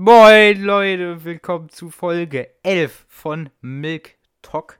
[0.00, 4.78] Moin Leute, willkommen zu Folge 11 von Milk Talk.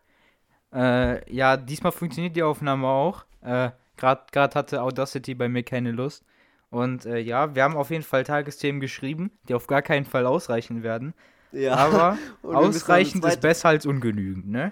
[0.73, 3.25] Äh, ja, diesmal funktioniert die Aufnahme auch.
[3.43, 6.25] Äh, Gerade hatte Audacity bei mir keine Lust.
[6.71, 10.25] Und äh, ja, wir haben auf jeden Fall Tagesthemen geschrieben, die auf gar keinen Fall
[10.25, 11.15] ausreichen werden.
[11.51, 11.75] Ja.
[11.75, 14.71] Aber ausreichend ist besser als ungenügend, ne?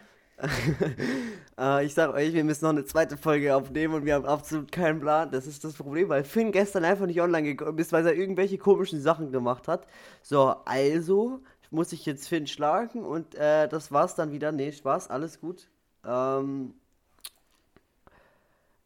[1.59, 4.70] Äh, ich sag euch, wir müssen noch eine zweite Folge aufnehmen und wir haben absolut
[4.70, 5.30] keinen Plan.
[5.30, 8.59] Das ist das Problem, weil Finn gestern einfach nicht online gekommen ist, weil er irgendwelche
[8.59, 9.87] komischen Sachen gemacht hat.
[10.23, 14.52] So, also muss ich jetzt Finn schlagen und äh, das war's dann wieder.
[14.52, 15.69] Nee, Spaß, alles gut.
[16.05, 16.75] Ähm,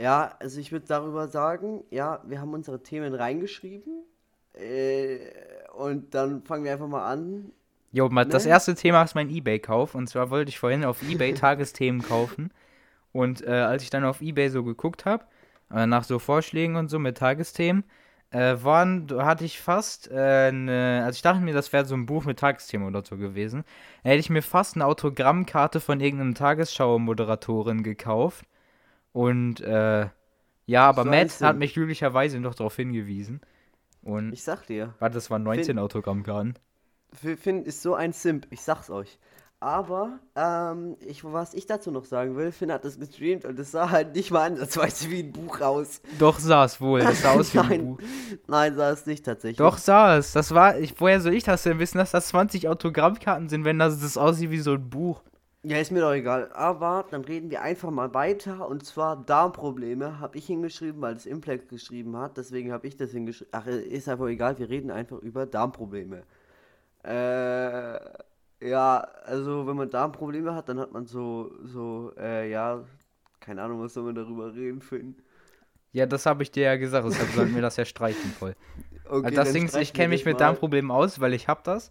[0.00, 4.04] ja, also ich würde darüber sagen, ja, wir haben unsere Themen reingeschrieben.
[4.54, 5.18] Äh,
[5.74, 7.52] und dann fangen wir einfach mal an.
[7.92, 8.50] Jo, das Ne?
[8.50, 9.94] erste Thema ist mein Ebay-Kauf.
[9.94, 12.52] Und zwar wollte ich vorhin auf Ebay Tagesthemen kaufen.
[13.12, 15.24] Und äh, als ich dann auf Ebay so geguckt habe,
[15.72, 17.84] äh, nach so Vorschlägen und so mit Tagesthemen,
[18.30, 22.06] äh, waren, hatte ich fast, äh, ne, also ich dachte mir, das wäre so ein
[22.06, 23.64] Buch mit Tagesthemen oder so gewesen.
[24.04, 28.44] Da hätte ich mir fast eine Autogrammkarte von irgendeinem Tagesschau-Moderatorin gekauft.
[29.12, 30.08] Und äh,
[30.66, 33.40] ja, aber Matt hat mich glücklicherweise noch darauf hingewiesen.
[34.02, 34.94] Und, Ich sag dir.
[35.00, 36.54] warte, das waren 19 Autogrammkarten.
[37.12, 39.18] Finn ist so ein Simp, ich sag's euch.
[39.62, 43.72] Aber, ähm, ich, was ich dazu noch sagen will, Finn hat das gestreamt und es
[43.72, 46.00] sah halt nicht mal ansatzweise wie ein Buch aus.
[46.18, 47.84] Doch sah es wohl, das sah aus wie ein Nein.
[47.84, 47.98] Buch.
[48.46, 49.58] Nein, sah es nicht tatsächlich.
[49.58, 52.68] Doch sah es, das war, ich, woher soll ich das denn wissen, dass das 20
[52.68, 55.20] Autogrammkarten sind, wenn das, das aussieht wie so ein Buch?
[55.62, 56.50] Ja, ist mir doch egal.
[56.54, 58.66] Aber dann reden wir einfach mal weiter.
[58.66, 62.38] Und zwar Darmprobleme habe ich hingeschrieben, weil es Implex geschrieben hat.
[62.38, 63.52] Deswegen habe ich das hingeschrieben.
[63.52, 64.58] Ach, ist einfach egal.
[64.58, 66.22] Wir reden einfach über Darmprobleme.
[67.04, 68.00] Äh,
[68.62, 72.84] ja, also wenn man Darmprobleme hat, dann hat man so, so, äh, ja,
[73.40, 75.16] keine Ahnung, was soll man darüber reden, Finn?
[75.92, 78.54] Ja, das habe ich dir ja gesagt, deshalb sollten wir das ja streichen voll.
[79.12, 80.38] Okay, das dann Ding ist, ich kenne mich das mit mal.
[80.38, 81.90] Darmproblemen aus, weil ich hab das.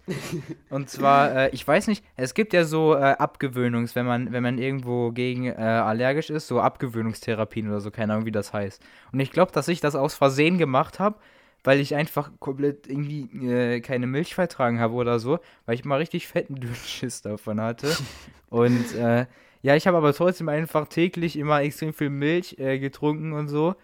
[0.69, 4.41] Und zwar, äh, ich weiß nicht, es gibt ja so äh, Abgewöhnungs, wenn man, wenn
[4.41, 8.81] man irgendwo gegen äh, allergisch ist, so Abgewöhnungstherapien oder so, keine Ahnung, wie das heißt.
[9.11, 11.19] Und ich glaube, dass ich das aus Versehen gemacht habe,
[11.63, 15.97] weil ich einfach komplett irgendwie äh, keine Milch vertragen habe oder so, weil ich mal
[15.97, 17.95] richtig fetten Dünnschiss davon hatte.
[18.49, 19.25] Und äh,
[19.61, 23.75] ja, ich habe aber trotzdem einfach täglich immer extrem viel Milch äh, getrunken und so.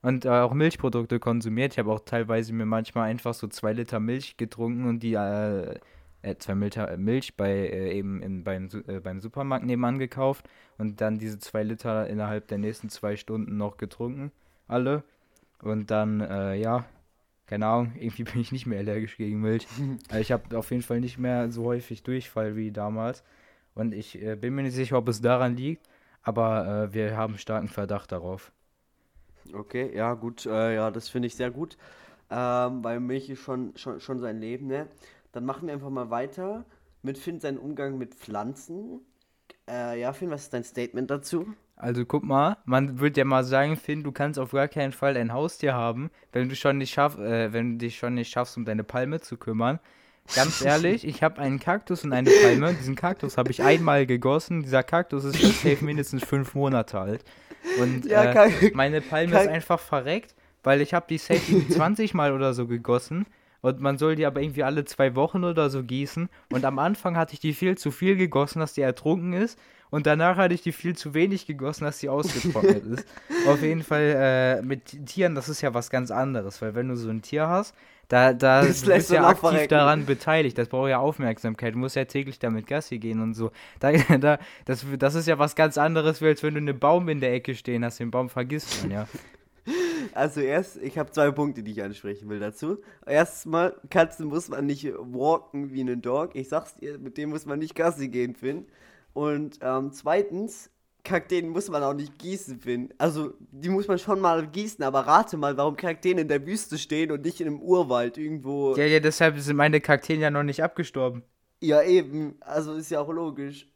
[0.00, 1.74] Und äh, auch Milchprodukte konsumiert.
[1.74, 5.78] Ich habe auch teilweise mir manchmal einfach so zwei Liter Milch getrunken und die äh,
[6.22, 11.00] äh, zwei Liter Milch bei äh, eben in, beim, äh, beim Supermarkt nebenan gekauft und
[11.00, 14.32] dann diese zwei Liter innerhalb der nächsten zwei Stunden noch getrunken.
[14.66, 15.02] Alle.
[15.62, 16.84] Und dann, äh, ja,
[17.48, 19.66] keine Ahnung, irgendwie bin ich nicht mehr allergisch gegen Milch.
[20.08, 23.24] also ich habe auf jeden Fall nicht mehr so häufig Durchfall wie damals.
[23.74, 25.88] Und ich äh, bin mir nicht sicher, ob es daran liegt,
[26.22, 28.52] aber äh, wir haben starken Verdacht darauf.
[29.52, 31.78] Okay, ja, gut, äh, ja, das finde ich sehr gut.
[32.30, 34.86] Ähm, weil Milch ist schon, schon, schon sein Leben, ne?
[35.32, 36.66] Dann machen wir einfach mal weiter
[37.02, 39.00] mit Finn seinen Umgang mit Pflanzen.
[39.66, 41.54] Äh, ja, Finn, was ist dein Statement dazu?
[41.80, 45.16] Also guck mal, man würde ja mal sagen, Finn, du kannst auf gar keinen Fall
[45.16, 48.56] ein Haustier haben, wenn du schon nicht schaff, äh, wenn du dich schon nicht schaffst,
[48.56, 49.78] um deine Palme zu kümmern.
[50.34, 52.74] Ganz ehrlich, ich habe einen Kaktus und eine Palme.
[52.74, 54.62] Diesen Kaktus habe ich einmal gegossen.
[54.62, 57.24] Dieser Kaktus ist safe mindestens fünf Monate alt.
[57.80, 60.34] Und Ja, äh, meine Palme ist einfach verreckt,
[60.64, 63.26] weil ich habe die safe irgendwie 20 Mal oder so gegossen.
[63.60, 66.28] Und man soll die aber irgendwie alle zwei Wochen oder so gießen.
[66.52, 69.58] Und am Anfang hatte ich die viel zu viel gegossen, dass die ertrunken ist.
[69.90, 73.06] Und danach hatte ich die viel zu wenig gegossen, dass sie ausgetrocknet ist.
[73.46, 74.14] Auf jeden Fall
[74.60, 76.60] äh, mit Tieren, das ist ja was ganz anderes.
[76.60, 77.74] Weil wenn du so ein Tier hast,
[78.08, 79.68] da, da Das du bist ja aktiv verrecken.
[79.68, 80.56] daran beteiligt.
[80.56, 81.74] Das braucht ja Aufmerksamkeit.
[81.74, 83.50] Du musst ja täglich damit Gassi gehen und so.
[83.80, 87.20] Da, da, das, das ist ja was ganz anderes, als wenn du einen Baum in
[87.20, 88.00] der Ecke stehen hast.
[88.00, 89.08] Den Baum vergisst man ja.
[90.14, 92.78] Also erst, ich habe zwei Punkte, die ich ansprechen will dazu.
[93.06, 96.34] Erstmal, Katzen muss man nicht walken wie einen Dog.
[96.34, 98.64] Ich sag's dir, mit dem muss man nicht Gassi gehen, Finn.
[99.18, 100.70] Und ähm, zweitens,
[101.02, 102.94] Kakteen muss man auch nicht gießen, Finn.
[102.98, 106.78] Also, die muss man schon mal gießen, aber rate mal, warum Kakteen in der Wüste
[106.78, 108.76] stehen und nicht in einem Urwald irgendwo.
[108.76, 111.24] Ja, ja, deshalb sind meine Kakteen ja noch nicht abgestorben.
[111.60, 112.36] Ja, eben.
[112.40, 113.66] Also ist ja auch logisch.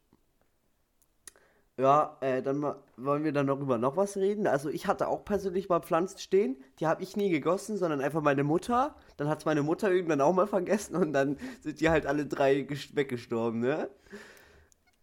[1.76, 4.46] Ja, äh, dann mal, wollen wir dann noch über noch was reden.
[4.46, 6.56] Also ich hatte auch persönlich mal Pflanzen stehen.
[6.78, 8.94] Die habe ich nie gegossen, sondern einfach meine Mutter.
[9.17, 12.26] Dann hat es meine Mutter irgendwann auch mal vergessen und dann sind die halt alle
[12.26, 13.88] drei ges- weggestorben, ne?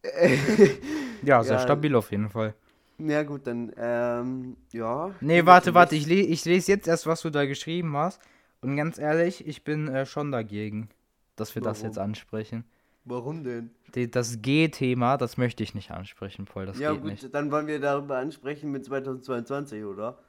[1.21, 1.59] Ja, sehr Ja.
[1.59, 2.53] stabil auf jeden Fall.
[2.97, 5.11] Ja gut, dann, ähm, ja.
[5.21, 8.21] Nee, warte, warte, ich, le ich lese jetzt erst, was du da geschrieben hast.
[8.61, 10.89] Und ganz ehrlich, ich bin äh, schon dagegen,
[11.37, 11.87] dass wir das Warum?
[11.87, 12.65] jetzt ansprechen.
[13.05, 13.71] Warum denn?
[13.95, 17.33] Die, das G-Thema, das möchte ich nicht ansprechen, Paul, das ja geht gut, nicht.
[17.33, 20.19] dann wollen wir darüber ansprechen mit 2022, oder?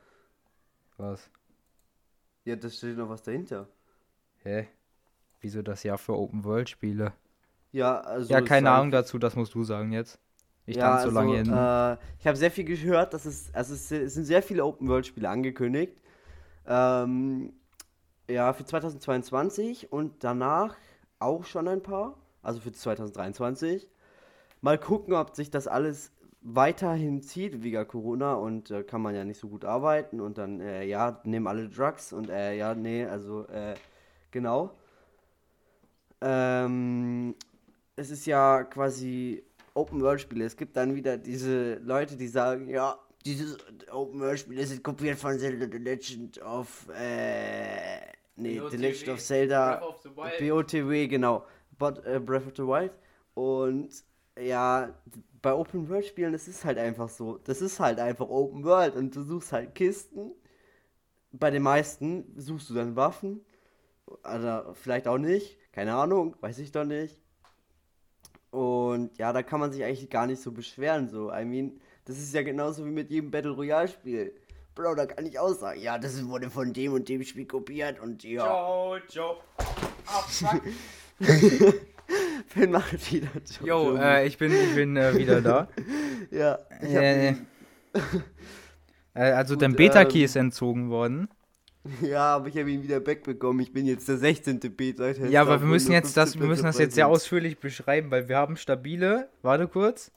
[0.96, 1.28] Was?
[2.44, 3.66] Ja, da steht noch was dahinter.
[4.42, 4.68] Hä?
[5.40, 7.12] Wieso das Jahr für Open-World-Spiele?
[7.72, 8.32] Ja, also.
[8.32, 10.18] Ja, keine Ahnung dazu, das musst du sagen jetzt.
[10.66, 11.52] Ich ja, so lange hin.
[11.52, 15.28] Äh, ich habe sehr viel gehört, dass es, also es es sind sehr viele Open-World-Spiele
[15.28, 15.94] angekündigt.
[16.66, 17.52] Ähm,
[18.28, 20.76] ja, für 2022 und danach
[21.18, 22.16] auch schon ein paar.
[22.42, 23.88] Also für 2023.
[24.60, 26.12] Mal gucken, ob sich das alles
[26.42, 30.60] weiterhin zieht wegen Corona und äh, kann man ja nicht so gut arbeiten und dann,
[30.60, 33.74] äh, ja, nehmen alle Drugs und, äh, ja, nee, also, äh,
[34.30, 34.70] genau.
[36.22, 37.34] Ähm,
[38.00, 39.44] es ist ja quasi
[39.74, 40.44] Open-World-Spiele.
[40.44, 43.58] Es gibt dann wieder diese Leute, die sagen, ja, dieses
[43.90, 48.00] Open-World-Spiele sind kopiert von Zelda The Legend of, äh,
[48.36, 49.82] nee, The Legend of Zelda,
[50.40, 51.44] BOTW, genau,
[51.78, 52.92] But, äh, Breath of the Wild.
[53.34, 53.90] Und
[54.38, 54.94] ja,
[55.42, 57.38] bei Open-World-Spielen, das ist halt einfach so.
[57.44, 60.32] Das ist halt einfach Open-World und du suchst halt Kisten.
[61.32, 63.44] Bei den meisten suchst du dann Waffen.
[64.06, 65.58] Oder vielleicht auch nicht.
[65.72, 67.19] Keine Ahnung, weiß ich doch nicht.
[68.50, 71.08] Und ja, da kann man sich eigentlich gar nicht so beschweren.
[71.08, 71.72] So, I mean,
[72.04, 74.32] das ist ja genauso wie mit jedem Battle Royale Spiel.
[74.74, 78.00] Bro, da kann ich auch sagen, ja, das wurde von dem und dem Spiel kopiert
[78.00, 78.46] und ja.
[78.46, 79.36] Joe, Joe.
[80.06, 80.62] Ah, fuck.
[82.46, 83.28] Finn macht wieder
[83.64, 83.68] Joe.
[83.68, 85.68] Jo, äh, ich bin, ich bin äh, wieder da.
[86.30, 87.46] ja, Äh, ihn-
[89.14, 91.28] Äh, also Gut, dein Beta-Key ähm, ist entzogen worden.
[92.02, 93.60] ja, aber ich habe ihn wieder wegbekommen.
[93.62, 94.60] Ich bin jetzt der 16.
[94.76, 95.10] Beta.
[95.10, 98.36] Ja, aber wir müssen jetzt das, wir müssen das jetzt sehr ausführlich beschreiben, weil wir
[98.36, 100.12] haben stabile, warte kurz,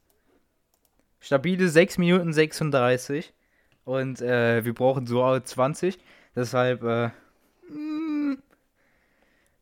[1.20, 3.34] stabile 6 Minuten 36
[3.86, 6.00] und äh, wir brauchen so 20,
[6.36, 7.10] deshalb äh,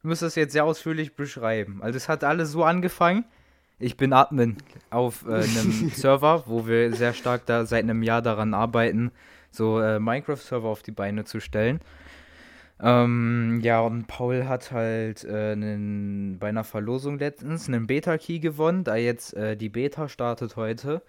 [0.01, 1.81] wir müssen das jetzt sehr ausführlich beschreiben.
[1.83, 3.25] Also es hat alles so angefangen,
[3.77, 4.57] ich bin Admin
[4.89, 9.12] auf äh, einem Server, wo wir sehr stark da seit einem Jahr daran arbeiten,
[9.51, 11.80] so äh, Minecraft-Server auf die Beine zu stellen.
[12.81, 18.83] Ähm, ja, und Paul hat halt äh, einen, bei einer Verlosung letztens einen Beta-Key gewonnen,
[18.83, 21.03] da jetzt äh, die Beta startet heute.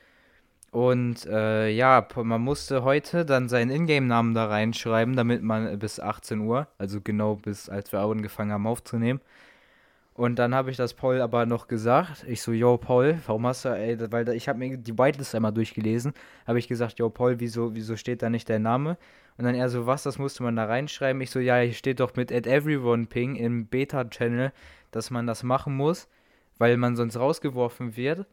[0.70, 6.00] Und äh, ja, man musste heute dann seinen Ingame-Namen da reinschreiben, damit man äh, bis
[6.00, 9.20] 18 Uhr, also genau bis als wir angefangen haben aufzunehmen.
[10.14, 12.24] Und dann habe ich das Paul aber noch gesagt.
[12.28, 15.52] Ich so, yo, Paul, warum hast du, ey, weil ich habe mir die Whitelist einmal
[15.52, 16.12] durchgelesen,
[16.46, 18.98] habe ich gesagt, yo, Paul, wieso, wieso steht da nicht dein Name?
[19.38, 21.22] Und dann er so, was, das musste man da reinschreiben.
[21.22, 24.52] Ich so, ja, hier steht doch mit at everyone ping im Beta-Channel,
[24.90, 26.08] dass man das machen muss,
[26.58, 28.26] weil man sonst rausgeworfen wird.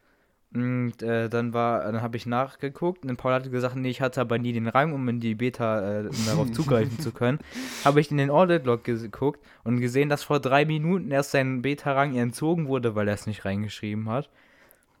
[0.52, 4.20] Und äh, dann war, dann habe ich nachgeguckt und Paul hatte gesagt, nee, ich hatte
[4.20, 7.38] aber nie den Rang, um in die Beta, äh, um darauf zugreifen zu können.
[7.84, 12.16] Habe ich in den Audit-Log geguckt und gesehen, dass vor drei Minuten erst sein Beta-Rang
[12.16, 14.28] entzogen wurde, weil er es nicht reingeschrieben hat.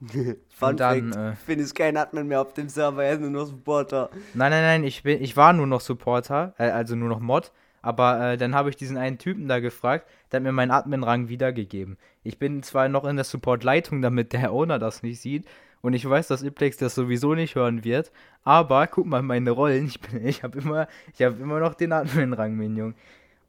[0.00, 3.20] Fun Und dann, Fact, äh, Finn ist kein Admin mehr auf dem Server, er ist
[3.20, 4.08] nur noch Supporter.
[4.34, 7.50] Nein, nein, nein, ich, bin, ich war nur noch Supporter, äh, also nur noch Mod.
[7.82, 11.28] Aber äh, dann habe ich diesen einen Typen da gefragt, der hat mir meinen Admin-Rang
[11.28, 11.96] wiedergegeben.
[12.22, 15.46] Ich bin zwar noch in der Support-Leitung, damit der Owner das nicht sieht.
[15.82, 18.12] Und ich weiß, dass Iplex das sowieso nicht hören wird.
[18.44, 19.86] Aber guck mal meine Rollen.
[19.86, 20.88] Ich, ich habe immer,
[21.18, 22.94] hab immer noch den Admin-Rang, Minion.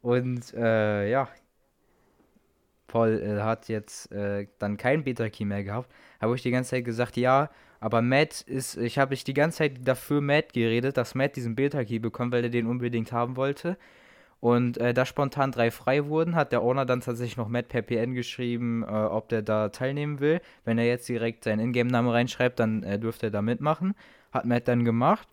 [0.00, 1.28] Und äh, ja.
[2.86, 5.90] Paul äh, hat jetzt äh, dann kein Beta-Key mehr gehabt.
[6.20, 7.50] Habe ich die ganze Zeit gesagt, ja,
[7.80, 11.54] aber Matt ist, ich habe ich die ganze Zeit dafür Matt geredet, dass Matt diesen
[11.54, 13.76] Beta-Key bekommt, weil er den unbedingt haben wollte.
[14.42, 17.80] Und äh, da spontan drei frei wurden, hat der Owner dann tatsächlich noch Matt per
[17.80, 20.40] PN geschrieben, äh, ob der da teilnehmen will.
[20.64, 23.94] Wenn er jetzt direkt seinen Ingame-Namen reinschreibt, dann äh, dürfte er da mitmachen.
[24.32, 25.28] Hat Matt dann gemacht.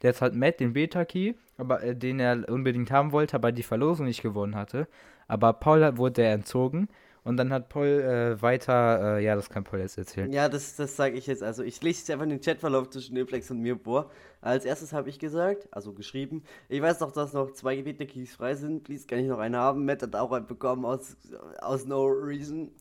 [0.00, 4.06] Jetzt hat Matt den Beta-Key, aber äh, den er unbedingt haben wollte, aber die Verlosung
[4.06, 4.86] nicht gewonnen hatte.
[5.26, 6.86] Aber Paul wurde er entzogen.
[7.24, 10.32] Und dann hat Paul äh, weiter, äh, ja, das kann Paul jetzt erzählen.
[10.32, 11.42] Ja, das, das sage ich jetzt.
[11.42, 14.10] Also ich lese einfach den Chatverlauf zwischen Neplex und mir vor.
[14.40, 18.56] Als erstes habe ich gesagt, also geschrieben, ich weiß doch, dass noch zwei Gebete-Keys frei
[18.56, 18.82] sind.
[18.82, 19.84] Please, kann ich noch eine haben?
[19.84, 21.16] Matt hat auch einen bekommen aus,
[21.60, 22.72] aus no reason.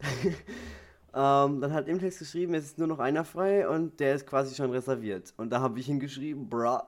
[1.14, 4.54] ähm, dann hat Implex geschrieben, es ist nur noch einer frei und der ist quasi
[4.54, 5.34] schon reserviert.
[5.36, 6.86] Und da habe ich ihm geschrieben, bra.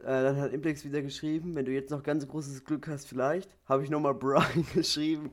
[0.00, 3.54] Äh, dann hat Implex wieder geschrieben, wenn du jetzt noch ganz großes Glück hast, vielleicht.
[3.66, 4.42] Habe ich nochmal bra
[4.74, 5.32] geschrieben.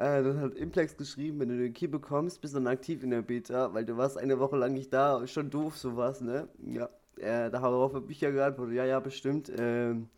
[0.00, 3.10] Äh, dann hat Implex geschrieben, wenn du den Key bekommst, bist du dann aktiv in
[3.10, 6.48] der Beta, weil du warst eine Woche lang nicht da, schon doof sowas, ne?
[6.64, 6.88] Ja,
[7.18, 9.52] äh, darauf habe ich ja geantwortet, ja, ja, bestimmt.
[9.58, 10.08] Ähm,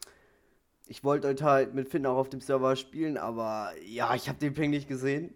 [0.87, 4.39] ich wollte heute halt mit Finn auch auf dem Server spielen, aber ja, ich habe
[4.39, 5.35] den Ping nicht gesehen.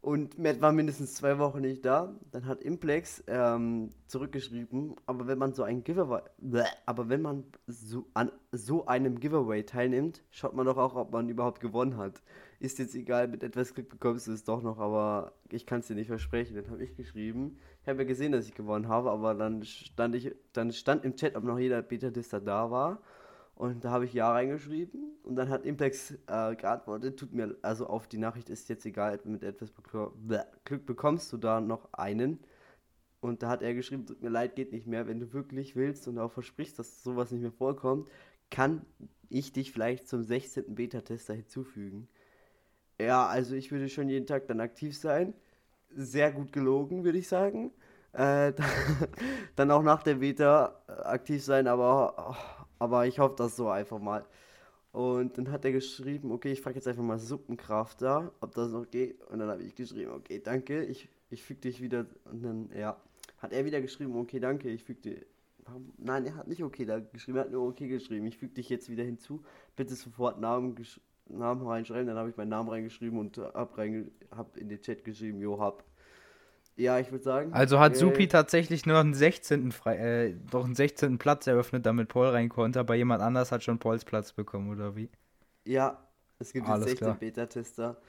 [0.00, 2.14] Und Matt war mindestens zwei Wochen nicht da.
[2.30, 7.44] Dann hat Implex ähm, zurückgeschrieben, aber wenn man so ein Giveaway, Bäh, aber wenn man
[7.66, 12.22] so an so einem Giveaway teilnimmt, schaut man doch auch, ob man überhaupt gewonnen hat.
[12.62, 15.88] Ist jetzt egal, mit etwas Glück bekommst du es doch noch, aber ich kann es
[15.88, 16.54] dir nicht versprechen.
[16.54, 17.58] Dann habe ich geschrieben.
[17.82, 21.16] Ich habe ja gesehen, dass ich gewonnen habe, aber dann stand ich, dann stand im
[21.16, 23.02] Chat, ob noch jeder Beta-Tester da war.
[23.56, 27.88] Und da habe ich Ja reingeschrieben und dann hat Implex äh, geantwortet, tut mir, also
[27.88, 29.72] auf die Nachricht ist jetzt egal, mit etwas
[30.64, 32.38] Glück bekommst du da noch einen.
[33.20, 35.08] Und da hat er geschrieben, tut mir leid, geht nicht mehr.
[35.08, 38.08] Wenn du wirklich willst und auch versprichst, dass sowas nicht mehr vorkommt,
[38.50, 38.86] kann
[39.28, 40.76] ich dich vielleicht zum 16.
[40.76, 42.06] Beta-Tester hinzufügen.
[43.00, 45.34] Ja, also ich würde schon jeden Tag dann aktiv sein.
[45.90, 47.72] Sehr gut gelogen, würde ich sagen.
[48.12, 48.52] Äh,
[49.56, 52.36] dann auch nach der Beta äh, aktiv sein, aber,
[52.78, 54.24] aber ich hoffe das so einfach mal.
[54.92, 58.70] Und dann hat er geschrieben, okay, ich frage jetzt einfach mal Suppenkraft da, ob das
[58.72, 59.22] noch geht.
[59.28, 62.06] Und dann habe ich geschrieben, okay, danke, ich, ich füge dich wieder.
[62.30, 63.00] Und dann, ja,
[63.38, 65.26] hat er wieder geschrieben, okay, danke, ich füge dir.
[65.96, 68.26] Nein, er hat nicht okay da geschrieben, er hat nur okay geschrieben.
[68.26, 69.42] Ich füge dich jetzt wieder hinzu.
[69.76, 70.74] Bitte sofort Namen,
[71.28, 72.06] Namen reinschreiben.
[72.06, 75.60] Dann habe ich meinen Namen reingeschrieben und hab, reinge hab in den Chat geschrieben, jo,
[75.60, 75.84] hab.
[76.76, 77.52] Ja, ich würde sagen.
[77.52, 79.72] Also hat äh, Supi tatsächlich nur einen 16.
[79.72, 81.18] Frei, äh, doch einen 16.
[81.18, 84.96] Platz eröffnet, damit Paul rein konnte, aber jemand anders hat schon Pauls Platz bekommen, oder
[84.96, 85.10] wie?
[85.64, 86.02] Ja,
[86.38, 88.00] es gibt Alles jetzt 16 Beta-Tester.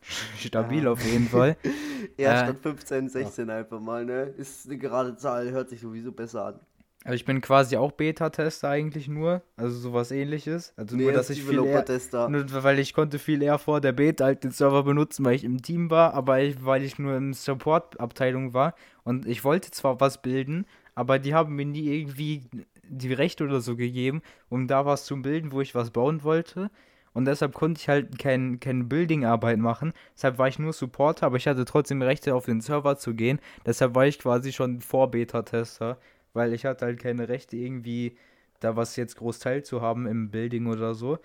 [0.38, 0.92] Stabil ja.
[0.92, 1.56] auf jeden Fall.
[2.16, 3.58] ja, äh, statt 15, 16 ja.
[3.58, 4.22] einfach mal, ne?
[4.36, 6.60] Ist eine gerade Zahl, hört sich sowieso besser an.
[7.08, 10.74] Also ich bin quasi auch Beta-Tester eigentlich nur, also sowas ähnliches.
[10.76, 11.82] Also nee, nur, dass ich viel eher,
[12.28, 15.42] nur, weil ich konnte viel eher vor der Beta halt den Server benutzen, weil ich
[15.42, 18.74] im Team war, aber ich, weil ich nur im Support-Abteilung war
[19.04, 22.44] und ich wollte zwar was bilden, aber die haben mir nie irgendwie
[22.86, 26.70] die Rechte oder so gegeben, um da was zu bilden, wo ich was bauen wollte.
[27.14, 29.94] Und deshalb konnte ich halt keine kein Building-Arbeit machen.
[30.14, 33.40] Deshalb war ich nur Supporter, aber ich hatte trotzdem Rechte auf den Server zu gehen.
[33.64, 35.98] Deshalb war ich quasi schon vor Beta-Tester,
[36.32, 38.16] weil ich hatte halt keine Rechte irgendwie
[38.60, 41.18] da was jetzt groß teilzuhaben im Building oder so.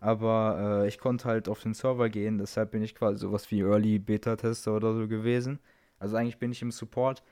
[0.00, 3.60] Aber äh, ich konnte halt auf den Server gehen, deshalb bin ich quasi sowas wie
[3.60, 5.58] Early Beta-Tester oder so gewesen.
[5.98, 7.22] Also eigentlich bin ich im Support.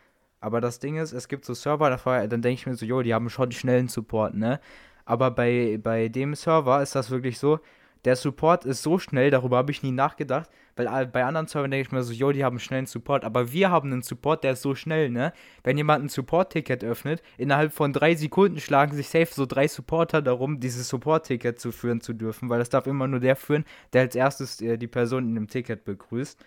[0.40, 3.02] Aber das Ding ist, es gibt so Server, da dann denke ich mir so, jo,
[3.02, 4.60] die haben schon schnellen Support, ne?
[5.04, 7.60] Aber bei, bei dem Server ist das wirklich so,
[8.04, 11.86] der Support ist so schnell, darüber habe ich nie nachgedacht, weil bei anderen Servern denke
[11.86, 14.62] ich mir so, jo, die haben schnellen Support, aber wir haben einen Support, der ist
[14.62, 15.32] so schnell, ne?
[15.64, 20.22] Wenn jemand ein Support-Ticket öffnet, innerhalb von drei Sekunden schlagen sich safe so drei Supporter
[20.22, 24.02] darum, dieses Support-Ticket zu führen zu dürfen, weil das darf immer nur der führen, der
[24.02, 26.38] als erstes äh, die Person in dem Ticket begrüßt.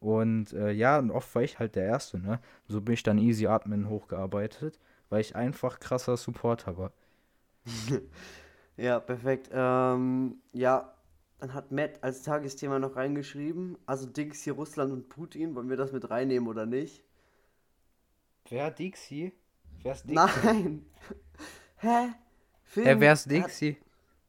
[0.00, 2.40] Und äh, ja, und oft war ich halt der Erste, ne?
[2.68, 6.92] So bin ich dann Easy Admin hochgearbeitet, weil ich einfach krasser Support habe.
[8.76, 9.50] Ja, perfekt.
[9.52, 10.92] Ähm, ja,
[11.38, 13.76] dann hat Matt als Tagesthema noch reingeschrieben.
[13.86, 15.54] Also Dixie, Russland und Putin.
[15.54, 17.04] Wollen wir das mit reinnehmen oder nicht?
[18.48, 19.32] Wer Dixie?
[19.82, 20.14] Wer ist Dixie?
[20.14, 20.86] Nein.
[21.76, 22.14] Hä?
[22.64, 23.76] Film, Hä, wer ist Dixie?
[23.76, 23.80] Hat,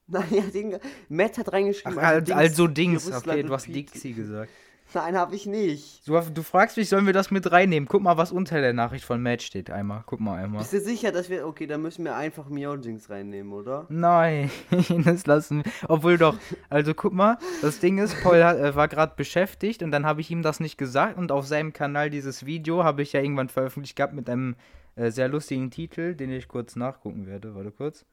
[0.29, 0.77] naja, Ding,
[1.09, 1.97] Matt hat reingeschrieben.
[1.97, 3.11] Ach, also, also Dings.
[3.11, 4.51] Okay, du hast Dixie gesagt.
[4.93, 6.07] Nein, habe ich nicht.
[6.07, 7.87] Du, du, fragst mich, sollen wir das mit reinnehmen?
[7.89, 9.69] Guck mal, was unter der Nachricht von Matt steht.
[9.69, 10.59] Einmal, guck mal einmal.
[10.59, 11.45] Bist du sicher, dass wir.
[11.47, 13.85] Okay, dann müssen wir einfach Meowjings reinnehmen, oder?
[13.89, 14.49] Nein,
[15.03, 15.71] das lassen wir.
[15.89, 16.37] Obwohl doch.
[16.69, 20.21] Also guck mal, das Ding ist, Paul hat, äh, war gerade beschäftigt und dann habe
[20.21, 23.49] ich ihm das nicht gesagt und auf seinem Kanal dieses Video habe ich ja irgendwann
[23.49, 24.55] veröffentlicht gehabt mit einem
[24.95, 27.55] äh, sehr lustigen Titel, den ich kurz nachgucken werde.
[27.55, 28.05] Warte kurz.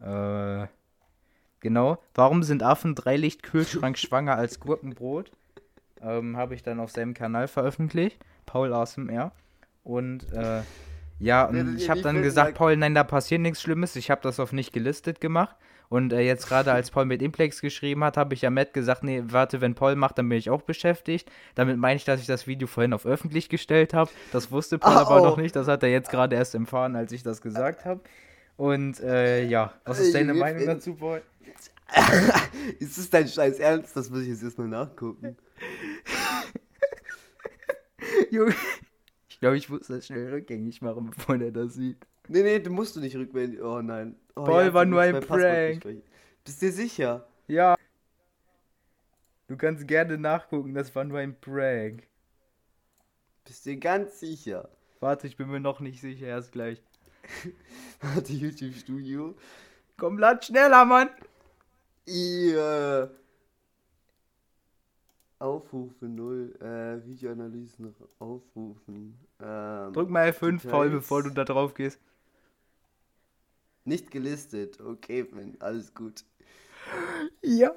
[0.00, 0.66] Äh.
[1.60, 1.98] Genau.
[2.14, 5.30] Warum sind Affen drei Licht Kühlschrank schwanger als Gurkenbrot?
[6.02, 9.32] Ähm, habe ich dann auf seinem Kanal veröffentlicht, Paul ASMR.
[9.82, 10.62] Und äh,
[11.18, 13.94] ja, und ich habe dann gesagt, Paul, nein, da passiert nichts Schlimmes.
[13.96, 15.56] Ich habe das auf nicht gelistet gemacht.
[15.90, 19.02] Und äh, jetzt gerade als Paul mit Implex geschrieben hat, habe ich ja Matt gesagt,
[19.02, 21.30] nee, warte, wenn Paul macht, dann bin ich auch beschäftigt.
[21.56, 24.08] Damit meine ich, dass ich das Video vorhin auf öffentlich gestellt habe.
[24.32, 25.56] Das wusste Paul oh, aber noch nicht.
[25.56, 28.00] Das hat er jetzt gerade erst erfahren, als ich das gesagt habe.
[28.56, 31.22] Und äh, ja, was ist deine Meinung dazu, Paul?
[32.78, 33.96] ist das dein Scheiß Ernst?
[33.96, 35.36] Das muss ich jetzt erstmal nachgucken.
[38.30, 38.54] Junge,
[39.28, 42.06] ich glaube, ich muss das schnell rückgängig machen, bevor der das sieht.
[42.28, 43.60] Nee, nee, du musst du nicht rückwärts.
[43.60, 44.16] Oh nein.
[44.36, 45.84] Oh, Paul ja, war nur ein Prank.
[46.44, 47.26] Bist du sicher?
[47.48, 47.76] Ja.
[49.48, 52.06] Du kannst gerne nachgucken, das war nur ein Prank.
[53.44, 54.68] Bist du ganz sicher?
[55.00, 56.80] Warte, ich bin mir noch nicht sicher, erst gleich.
[58.00, 59.34] Warte, YouTube Studio.
[59.96, 61.10] Komm, lad schneller, Mann!
[62.06, 63.10] Ihr.
[65.40, 69.18] Aufrufen 0, äh, Videoanalysen aufrufen.
[69.40, 71.98] Ähm, Drück mal F5, Paul, bevor du da drauf gehst.
[73.84, 76.24] Nicht gelistet, okay, man, alles gut.
[77.42, 77.72] Ja.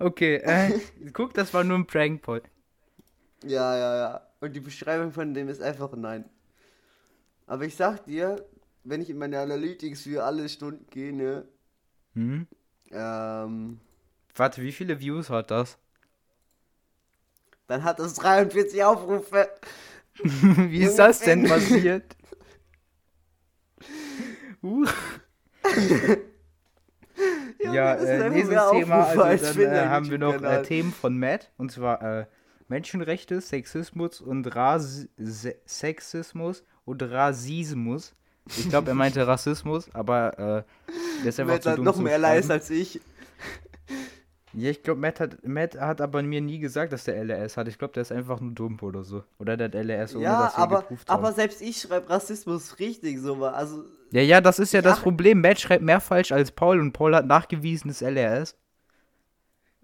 [0.00, 0.80] Okay, äh,
[1.12, 2.42] guck, das war nur ein Prank, Paul.
[3.44, 4.26] Ja, ja, ja.
[4.40, 6.28] Und die Beschreibung von dem ist einfach nein.
[7.46, 8.44] Aber ich sag dir,
[8.82, 11.46] wenn ich in meine Analytics für alle Stunden gehe, ne?
[12.14, 12.48] Hm?
[12.90, 13.80] Ähm.
[14.34, 15.78] Warte, wie viele Views hat das?
[17.70, 19.48] Dann hat es 43 Aufrufe.
[20.24, 22.16] Wie ist das denn passiert?
[24.60, 24.84] uh.
[27.60, 31.70] ja, äh, nächstes Thema, also dann äh, haben wir noch äh, Themen von Matt, und
[31.70, 32.26] zwar äh,
[32.66, 35.06] Menschenrechte, Sexismus und Ras
[35.64, 38.16] Sexismus und Rasismus.
[38.46, 40.64] Ich glaube, er meinte Rassismus, aber äh,
[41.22, 43.00] der ist einfach Matt zu dumm hat noch mehr leise als ich.
[44.52, 47.68] Ja, ich glaube, Matt hat, Matt hat aber mir nie gesagt, dass der LRS hat.
[47.68, 49.22] Ich glaube, der ist einfach nur dumm oder so.
[49.38, 51.18] Oder der hat LRS, ohne ja, dass wir aber, geprüft haben.
[51.18, 53.44] aber selbst ich schreibe Rassismus richtig so.
[53.44, 55.40] Also, ja, ja, das ist ja, ja das Problem.
[55.40, 58.56] Matt schreibt mehr falsch als Paul und Paul hat nachgewiesenes LRS.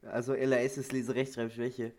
[0.03, 1.93] Also LRS ist Leserechtschreibschwäche.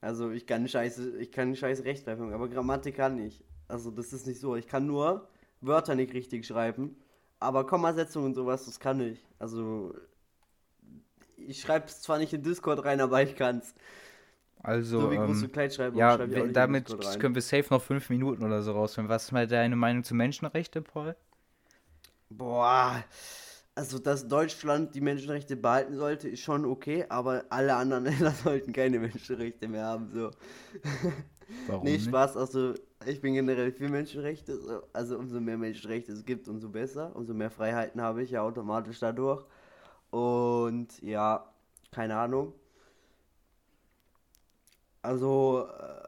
[0.00, 3.44] Also ich kann scheiße, ich kann scheiße Rechtschreibung, aber Grammatik kann ich.
[3.68, 4.56] Also das ist nicht so.
[4.56, 5.28] Ich kann nur
[5.60, 6.96] Wörter nicht richtig schreiben.
[7.38, 9.26] Aber Kommasetzung und sowas, das kann ich.
[9.38, 9.94] Also
[11.46, 13.74] ich schreibe es zwar nicht in Discord rein, aber ich kann es.
[14.62, 18.62] Also, so wie große ähm, Kleinschreibung ja, damit können wir safe noch fünf Minuten oder
[18.62, 19.08] so rausfinden.
[19.08, 21.16] Was ist mal deine Meinung zu Menschenrechten, Paul?
[22.28, 23.02] Boah,
[23.74, 28.72] also dass Deutschland die Menschenrechte behalten sollte, ist schon okay, aber alle anderen Länder sollten
[28.72, 30.30] keine Menschenrechte mehr haben, so.
[31.66, 32.74] Warum nee, Spaß, also
[33.06, 37.50] ich bin generell für Menschenrechte, also umso mehr Menschenrechte es gibt, umso besser, umso mehr
[37.50, 39.44] Freiheiten habe ich ja automatisch dadurch.
[40.10, 41.44] Und ja,
[41.92, 42.52] keine Ahnung.
[45.02, 46.00] Also, äh,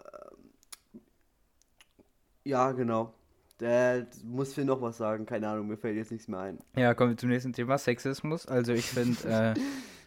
[2.44, 3.14] ja, genau.
[3.60, 6.58] Der muss für noch was sagen, keine Ahnung, mir fällt jetzt nichts mehr ein.
[6.76, 8.46] Ja, kommen wir zum nächsten Thema, Sexismus.
[8.46, 9.54] Also ich finde, äh,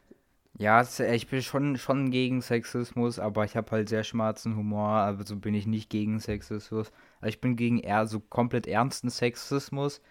[0.57, 5.37] ja, ich bin schon, schon gegen Sexismus, aber ich habe halt sehr schwarzen Humor, also
[5.37, 6.91] bin ich nicht gegen Sexismus.
[7.21, 10.01] Also ich bin gegen eher so komplett ernsten Sexismus,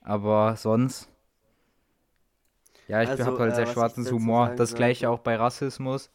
[0.00, 1.10] aber sonst
[2.88, 4.54] ja, ich also, habe halt sehr äh, schwarzen Humor.
[4.56, 6.10] Das gleiche auch bei Rassismus.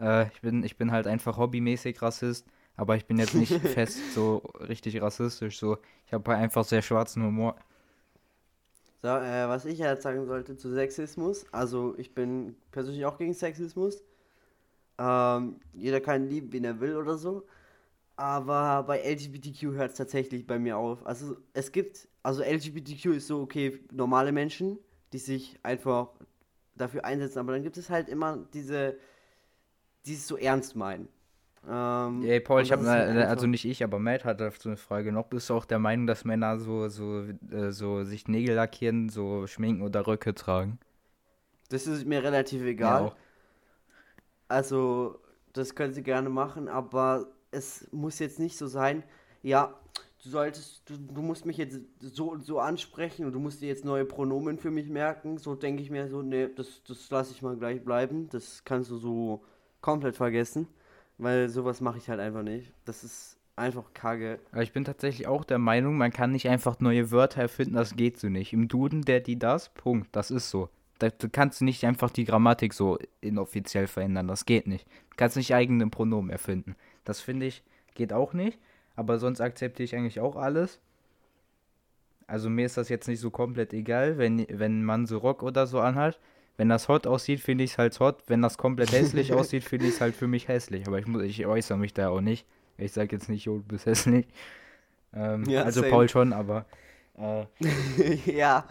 [0.00, 2.46] Äh, ich, bin, ich bin halt einfach hobbymäßig Rassist,
[2.76, 5.58] aber ich bin jetzt nicht fest so richtig rassistisch.
[5.58, 5.78] So.
[6.06, 7.56] Ich habe halt einfach sehr schwarzen Humor.
[9.02, 13.32] So, äh, was ich jetzt sagen sollte zu Sexismus, also ich bin persönlich auch gegen
[13.32, 14.02] Sexismus.
[14.98, 17.46] Ähm, jeder kann lieben, wen er will oder so.
[18.16, 21.06] Aber bei LGBTQ hört es tatsächlich bei mir auf.
[21.06, 24.78] Also es gibt, also LGBTQ ist so, okay, normale Menschen,
[25.12, 26.08] die sich einfach
[26.76, 27.38] dafür einsetzen.
[27.38, 28.96] Aber dann gibt es halt immer diese,
[30.06, 31.08] die es so ernst meinen.
[31.68, 35.12] Ähm, hey Paul, ich habe halt also nicht ich, aber Matt hat dazu eine Frage
[35.12, 35.26] noch.
[35.26, 39.46] Bist du auch der Meinung, dass Männer so so äh, so sich Nägel lackieren, so
[39.46, 40.78] schminken oder Röcke tragen?
[41.68, 43.06] Das ist mir relativ egal.
[43.06, 43.16] Ja,
[44.48, 45.20] also
[45.52, 49.02] das können sie gerne machen, aber es muss jetzt nicht so sein.
[49.42, 49.74] Ja,
[50.28, 53.68] du solltest, du, du musst mich jetzt so und so ansprechen und du musst dir
[53.68, 55.38] jetzt neue Pronomen für mich merken.
[55.38, 58.28] So denke ich mir so, nee, das, das lasse ich mal gleich bleiben.
[58.30, 59.42] Das kannst du so
[59.80, 60.68] komplett vergessen.
[61.16, 62.72] Weil sowas mache ich halt einfach nicht.
[62.84, 64.38] Das ist einfach kacke.
[64.52, 67.96] Aber ich bin tatsächlich auch der Meinung, man kann nicht einfach neue Wörter erfinden, das
[67.96, 68.52] geht so nicht.
[68.52, 70.68] Im Duden, der, die, das, Punkt, das ist so.
[71.00, 74.86] Da, du kannst nicht einfach die Grammatik so inoffiziell verändern, das geht nicht.
[75.10, 76.76] Du kannst nicht eigene Pronomen erfinden.
[77.04, 77.64] Das finde ich,
[77.94, 78.58] geht auch nicht
[78.98, 80.80] aber sonst akzeptiere ich eigentlich auch alles.
[82.26, 85.68] Also mir ist das jetzt nicht so komplett egal, wenn, wenn man so Rock oder
[85.68, 86.18] so anhat.
[86.56, 88.24] Wenn das hot aussieht, finde ich es halt hot.
[88.26, 90.88] Wenn das komplett hässlich aussieht, finde ich es halt für mich hässlich.
[90.88, 92.44] Aber ich, muss, ich äußere mich da auch nicht.
[92.76, 94.26] Ich sage jetzt nicht, jo, du bist hässlich.
[95.14, 95.90] Ähm, ja, also same.
[95.90, 96.66] Paul schon, aber.
[97.20, 97.46] Äh,
[98.26, 98.64] ja.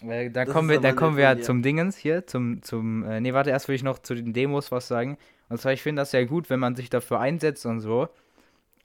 [0.00, 3.20] Äh, da das kommen wir, da kommen wir ja zum Dingens hier, zum, zum, äh,
[3.20, 5.18] nee, warte, erst will ich noch zu den Demos was sagen.
[5.48, 8.08] Und zwar, ich finde das sehr gut, wenn man sich dafür einsetzt und so.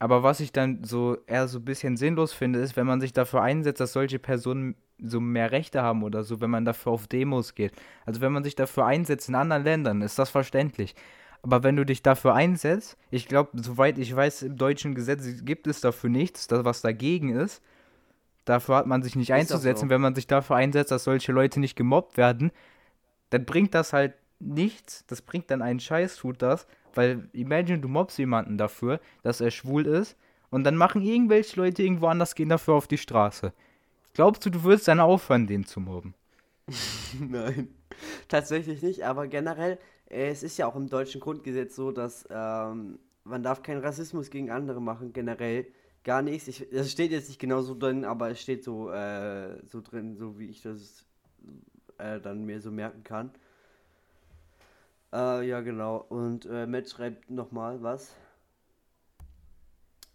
[0.02, 3.14] Aber was ich dann so eher so ein bisschen sinnlos finde, ist, wenn man sich
[3.14, 7.06] dafür einsetzt, dass solche Personen so mehr Rechte haben oder so, wenn man dafür auf
[7.06, 7.74] Demos geht.
[8.04, 10.96] Also wenn man sich dafür einsetzt in anderen Ländern, ist das verständlich.
[11.44, 15.68] Aber wenn du dich dafür einsetzt, ich glaube, soweit ich weiß, im deutschen Gesetz gibt
[15.68, 17.62] es dafür nichts, das was dagegen ist.
[18.44, 19.86] Dafür hat man sich nicht ist einzusetzen.
[19.86, 19.90] So.
[19.92, 22.50] Wenn man sich dafür einsetzt, dass solche Leute nicht gemobbt werden,
[23.30, 25.06] dann bringt das halt nichts.
[25.06, 26.66] Das bringt dann einen Scheiß, tut das.
[26.95, 30.15] Weil, imagine, du mobst jemanden dafür, dass er schwul ist,
[30.51, 33.54] und dann machen irgendwelche Leute irgendwo anders, gehen dafür auf die Straße.
[34.13, 36.13] Glaubst du, du würdest dann aufhören, den zu mobben?
[37.19, 37.69] Nein,
[38.27, 42.99] tatsächlich nicht, aber generell, äh, es ist ja auch im deutschen Grundgesetz so, dass ähm,
[43.23, 45.65] man darf keinen Rassismus gegen andere machen, generell
[46.04, 46.47] gar nichts.
[46.49, 50.17] Ich, das steht jetzt nicht genau so drin, aber es steht so, äh, so drin,
[50.17, 51.06] so wie ich das
[51.97, 53.32] äh, dann mir so merken kann.
[55.13, 55.97] Äh, ja, genau.
[56.10, 58.13] Und äh, Matt schreibt nochmal was.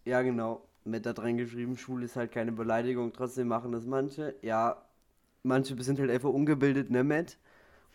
[0.04, 0.66] Ja, genau.
[0.84, 4.36] Matt hat reingeschrieben, schwul ist halt keine Beleidigung, trotzdem machen das manche.
[4.42, 4.86] Ja,
[5.42, 7.38] manche sind halt einfach ungebildet, ne, Matt?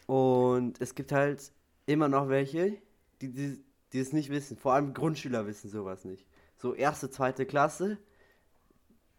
[0.08, 1.54] Und es gibt halt
[1.86, 2.78] immer noch welche,
[3.22, 4.58] die, die, die es nicht wissen.
[4.58, 6.26] Vor allem Grundschüler wissen sowas nicht.
[6.58, 7.98] So erste, zweite Klasse,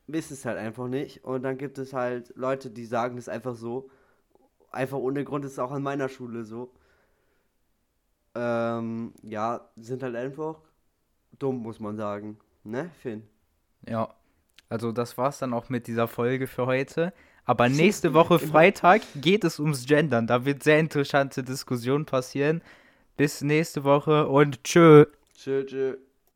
[0.06, 1.24] wissen es halt einfach nicht.
[1.24, 3.90] Und dann gibt es halt Leute, die sagen das einfach so.
[4.70, 6.72] Einfach ohne Grund ist es auch an meiner Schule so.
[8.34, 10.56] Ähm, ja, sind halt einfach
[11.38, 12.38] dumm, muss man sagen.
[12.64, 13.22] Ne, Finn?
[13.88, 14.14] Ja.
[14.68, 17.12] Also das war's dann auch mit dieser Folge für heute.
[17.44, 20.26] Aber nächste Woche Freitag geht es ums Gendern.
[20.26, 22.62] Da wird sehr interessante Diskussion passieren.
[23.16, 25.06] Bis nächste Woche und tschö.
[25.34, 25.96] Tschö, tschö.